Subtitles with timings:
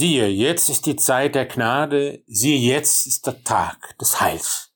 [0.00, 4.72] Siehe, jetzt ist die Zeit der Gnade, siehe, jetzt ist der Tag des Heils.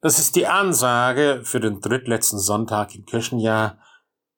[0.00, 3.78] Das ist die Ansage für den drittletzten Sonntag im Kirchenjahr,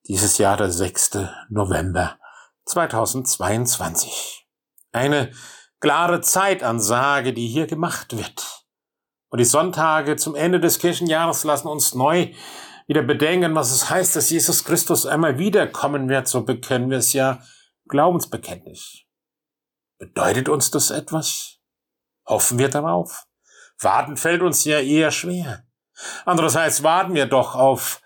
[0.08, 1.28] dieses Jahr der 6.
[1.48, 2.18] November
[2.64, 4.48] 2022.
[4.90, 5.30] Eine
[5.78, 8.64] klare Zeitansage, die hier gemacht wird.
[9.28, 12.32] Und die Sonntage zum Ende des Kirchenjahres lassen uns neu
[12.88, 17.12] wieder bedenken, was es heißt, dass Jesus Christus einmal wiederkommen wird, so bekennen wir es
[17.12, 17.40] ja
[17.86, 19.04] Glaubensbekenntnis.
[20.00, 21.58] Bedeutet uns das etwas?
[22.26, 23.26] Hoffen wir darauf?
[23.78, 25.64] Warten fällt uns ja eher schwer.
[26.24, 28.00] Andererseits warten wir doch auf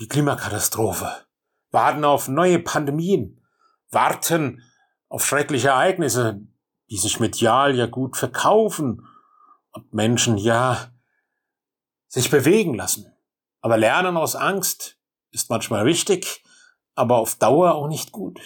[0.00, 1.26] die Klimakatastrophe,
[1.70, 3.46] warten auf neue Pandemien,
[3.90, 4.62] warten
[5.10, 6.40] auf schreckliche Ereignisse,
[6.88, 9.06] die sich medial ja gut verkaufen
[9.72, 10.92] und Menschen ja
[12.06, 13.12] sich bewegen lassen.
[13.60, 14.96] Aber Lernen aus Angst
[15.30, 16.42] ist manchmal wichtig,
[16.94, 18.40] aber auf Dauer auch nicht gut.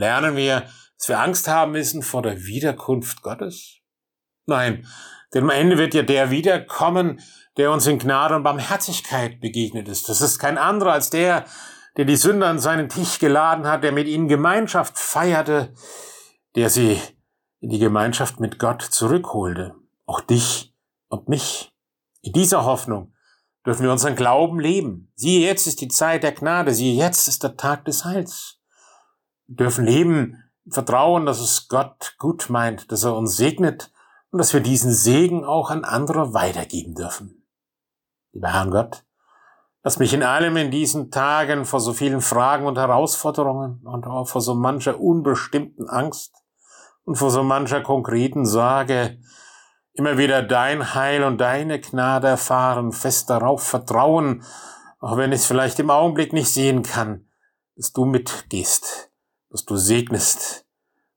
[0.00, 0.64] Lernen wir
[1.00, 3.78] dass wir Angst haben müssen vor der Wiederkunft Gottes?
[4.46, 4.86] Nein,
[5.32, 7.20] denn am Ende wird ja der wiederkommen,
[7.56, 10.10] der uns in Gnade und Barmherzigkeit begegnet ist.
[10.10, 11.46] Das ist kein anderer als der,
[11.96, 15.72] der die Sünder an seinen Tisch geladen hat, der mit ihnen Gemeinschaft feierte,
[16.54, 17.00] der sie
[17.60, 19.74] in die Gemeinschaft mit Gott zurückholte.
[20.04, 20.74] Auch dich
[21.08, 21.72] und mich.
[22.20, 23.14] In dieser Hoffnung
[23.64, 25.12] dürfen wir unseren Glauben leben.
[25.14, 26.74] Siehe, jetzt ist die Zeit der Gnade.
[26.74, 28.59] Siehe, jetzt ist der Tag des Heils.
[29.50, 33.90] Dürfen leben vertrauen, dass es Gott gut meint, dass er uns segnet
[34.30, 37.44] und dass wir diesen Segen auch an andere weitergeben dürfen.
[38.32, 39.04] Lieber Herrn Gott,
[39.82, 44.28] lass mich in allem in diesen Tagen vor so vielen Fragen und Herausforderungen und auch
[44.28, 46.32] vor so mancher unbestimmten Angst
[47.02, 49.18] und vor so mancher konkreten Sorge
[49.94, 54.44] immer wieder dein Heil und deine Gnade erfahren, fest darauf vertrauen,
[55.00, 57.26] auch wenn ich es vielleicht im Augenblick nicht sehen kann,
[57.74, 59.09] dass du mitgehst
[59.50, 60.64] dass du segnest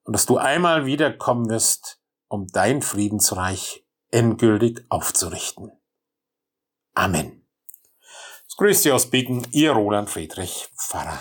[0.04, 5.72] und dass du einmal wiederkommen wirst, um dein Friedensreich endgültig aufzurichten.
[6.94, 7.48] Amen.
[8.48, 11.20] Es grüßt aus Beten, Ihr Roland Friedrich, Pfarrer.